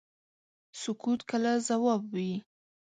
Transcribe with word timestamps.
سکوت 0.81 1.19
کله 1.31 1.51
ځواب 1.67 2.01
وي. 2.15 2.31